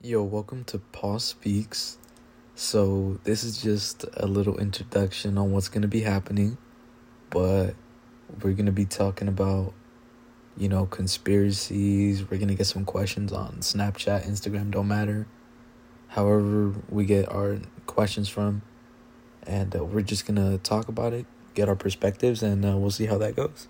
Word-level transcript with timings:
Yo, 0.00 0.22
welcome 0.22 0.62
to 0.62 0.78
Paul 0.78 1.18
Speaks. 1.18 1.98
So, 2.54 3.18
this 3.24 3.42
is 3.42 3.60
just 3.60 4.04
a 4.14 4.28
little 4.28 4.56
introduction 4.56 5.36
on 5.36 5.50
what's 5.50 5.68
going 5.68 5.82
to 5.82 5.88
be 5.88 6.02
happening, 6.02 6.56
but 7.30 7.74
we're 8.40 8.52
going 8.52 8.66
to 8.66 8.70
be 8.70 8.84
talking 8.84 9.26
about, 9.26 9.74
you 10.56 10.68
know, 10.68 10.86
conspiracies. 10.86 12.22
We're 12.22 12.36
going 12.36 12.46
to 12.46 12.54
get 12.54 12.68
some 12.68 12.84
questions 12.84 13.32
on 13.32 13.56
Snapchat, 13.58 14.24
Instagram, 14.24 14.70
don't 14.70 14.86
matter. 14.86 15.26
However, 16.06 16.74
we 16.88 17.04
get 17.04 17.28
our 17.28 17.58
questions 17.86 18.28
from, 18.28 18.62
and 19.48 19.74
uh, 19.74 19.84
we're 19.84 20.02
just 20.02 20.26
going 20.26 20.36
to 20.36 20.58
talk 20.58 20.86
about 20.86 21.12
it, 21.12 21.26
get 21.54 21.68
our 21.68 21.74
perspectives, 21.74 22.40
and 22.40 22.64
uh, 22.64 22.76
we'll 22.76 22.92
see 22.92 23.06
how 23.06 23.18
that 23.18 23.34
goes. 23.34 23.66